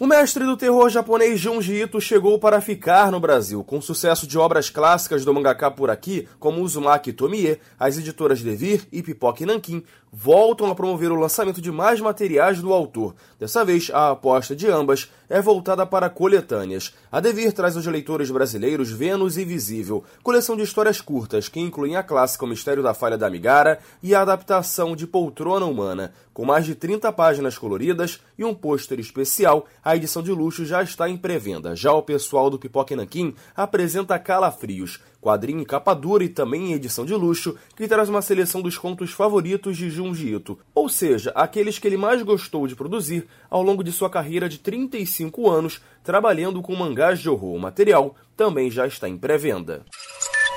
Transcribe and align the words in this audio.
O 0.00 0.06
mestre 0.06 0.44
do 0.44 0.56
terror 0.56 0.88
japonês 0.88 1.40
Junji 1.40 1.82
Ito 1.82 2.00
chegou 2.00 2.38
para 2.38 2.60
ficar 2.60 3.10
no 3.10 3.18
Brasil, 3.18 3.64
com 3.64 3.80
sucesso 3.80 4.28
de 4.28 4.38
obras 4.38 4.70
clássicas 4.70 5.24
do 5.24 5.34
mangaka 5.34 5.72
por 5.72 5.90
aqui, 5.90 6.28
como 6.38 6.62
Uzumaki 6.62 7.12
Tomie, 7.12 7.58
as 7.76 7.98
editoras 7.98 8.40
Devir 8.40 8.86
e 8.92 9.02
Pipoque 9.02 9.44
Nankin 9.44 9.82
voltam 10.12 10.70
a 10.70 10.74
promover 10.74 11.12
o 11.12 11.16
lançamento 11.16 11.60
de 11.60 11.70
mais 11.70 12.00
materiais 12.00 12.60
do 12.60 12.72
autor. 12.72 13.14
Dessa 13.38 13.64
vez, 13.64 13.90
a 13.92 14.10
aposta 14.10 14.54
de 14.56 14.66
ambas 14.68 15.10
é 15.28 15.40
voltada 15.40 15.84
para 15.86 16.08
coletâneas. 16.08 16.94
A 17.12 17.20
Devir 17.20 17.52
traz 17.52 17.76
aos 17.76 17.86
leitores 17.86 18.30
brasileiros 18.30 18.90
Vênus 18.90 19.36
Invisível, 19.36 20.04
coleção 20.22 20.56
de 20.56 20.62
histórias 20.62 21.00
curtas 21.00 21.48
que 21.48 21.60
incluem 21.60 21.96
a 21.96 22.02
clássica 22.02 22.44
O 22.44 22.48
Mistério 22.48 22.82
da 22.82 22.94
Falha 22.94 23.18
da 23.18 23.26
Amigara 23.26 23.78
e 24.02 24.14
a 24.14 24.22
adaptação 24.22 24.96
de 24.96 25.06
Poltrona 25.06 25.66
Humana. 25.66 26.12
Com 26.32 26.44
mais 26.44 26.64
de 26.64 26.74
30 26.74 27.12
páginas 27.12 27.58
coloridas 27.58 28.20
e 28.38 28.44
um 28.44 28.54
pôster 28.54 28.98
especial, 29.00 29.66
a 29.88 29.96
edição 29.96 30.22
de 30.22 30.30
luxo 30.30 30.66
já 30.66 30.82
está 30.82 31.08
em 31.08 31.16
pré-venda. 31.16 31.74
Já 31.74 31.94
o 31.94 32.02
pessoal 32.02 32.50
do 32.50 32.58
Pipoque 32.58 32.94
Nanquim 32.94 33.34
apresenta 33.56 34.18
Calafrios, 34.18 35.00
quadrinho 35.18 35.62
em 35.62 35.64
capa 35.64 35.94
dura 35.94 36.22
e 36.22 36.28
também 36.28 36.66
em 36.66 36.72
edição 36.74 37.06
de 37.06 37.14
luxo, 37.14 37.56
que 37.74 37.88
traz 37.88 38.06
uma 38.06 38.20
seleção 38.20 38.60
dos 38.60 38.76
contos 38.76 39.12
favoritos 39.12 39.78
de 39.78 39.88
Junji 39.88 40.34
Ito, 40.34 40.58
ou 40.74 40.90
seja, 40.90 41.32
aqueles 41.34 41.78
que 41.78 41.88
ele 41.88 41.96
mais 41.96 42.22
gostou 42.22 42.66
de 42.66 42.76
produzir 42.76 43.26
ao 43.48 43.62
longo 43.62 43.82
de 43.82 43.90
sua 43.90 44.10
carreira 44.10 44.46
de 44.46 44.58
35 44.58 45.48
anos 45.48 45.80
trabalhando 46.04 46.60
com 46.60 46.76
mangás 46.76 47.18
de 47.18 47.30
horror. 47.30 47.54
O 47.54 47.58
material 47.58 48.14
também 48.36 48.70
já 48.70 48.86
está 48.86 49.08
em 49.08 49.16
pré-venda. 49.16 49.86